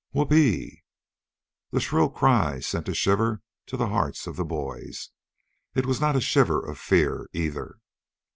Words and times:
"Who 0.13 0.21
o 0.21 0.21
o 0.21 0.23
o 0.23 0.27
p 0.29 0.35
e 0.35 0.47
e 0.55 0.63
e!" 0.65 0.83
The 1.69 1.79
shrill 1.79 2.09
cry 2.09 2.59
sent 2.59 2.89
a 2.89 2.95
shiver 2.95 3.43
to 3.67 3.77
the 3.77 3.89
hearts 3.89 4.25
of 4.25 4.35
the 4.35 4.43
boys. 4.43 5.11
It 5.75 5.85
was 5.85 6.01
not 6.01 6.15
a 6.15 6.21
shiver 6.21 6.59
of 6.65 6.79
fear, 6.79 7.29
either. 7.33 7.75